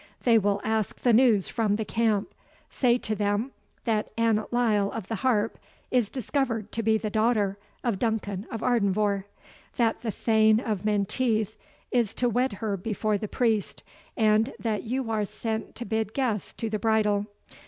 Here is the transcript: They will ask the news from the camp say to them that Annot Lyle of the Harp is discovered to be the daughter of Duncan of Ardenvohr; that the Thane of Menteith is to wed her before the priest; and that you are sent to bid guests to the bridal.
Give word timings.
They 0.23 0.39
will 0.39 0.61
ask 0.63 1.01
the 1.01 1.13
news 1.13 1.47
from 1.47 1.75
the 1.75 1.85
camp 1.85 2.33
say 2.71 2.97
to 2.97 3.13
them 3.13 3.51
that 3.83 4.11
Annot 4.17 4.51
Lyle 4.51 4.89
of 4.89 5.07
the 5.09 5.13
Harp 5.17 5.59
is 5.91 6.09
discovered 6.09 6.71
to 6.71 6.81
be 6.81 6.97
the 6.97 7.11
daughter 7.11 7.59
of 7.83 7.99
Duncan 7.99 8.47
of 8.51 8.61
Ardenvohr; 8.61 9.25
that 9.77 10.01
the 10.01 10.09
Thane 10.09 10.59
of 10.59 10.83
Menteith 10.83 11.55
is 11.91 12.15
to 12.15 12.27
wed 12.27 12.53
her 12.53 12.77
before 12.77 13.19
the 13.19 13.27
priest; 13.27 13.83
and 14.17 14.55
that 14.59 14.81
you 14.81 15.11
are 15.11 15.23
sent 15.23 15.75
to 15.75 15.85
bid 15.85 16.15
guests 16.15 16.55
to 16.55 16.67
the 16.67 16.79
bridal. 16.79 17.27